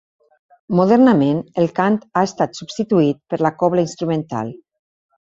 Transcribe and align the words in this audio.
Modernament 0.77 1.41
el 1.63 1.69
cant 1.79 1.99
ha 2.05 2.23
estat 2.29 2.57
substituït 2.61 3.21
per 3.35 3.39
la 3.47 3.53
cobla 3.61 3.85
instrumental. 3.89 4.51